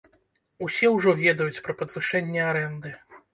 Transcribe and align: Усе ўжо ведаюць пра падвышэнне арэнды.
Усе 0.67 0.89
ўжо 0.95 1.13
ведаюць 1.19 1.63
пра 1.67 1.75
падвышэнне 1.83 2.41
арэнды. 2.49 2.95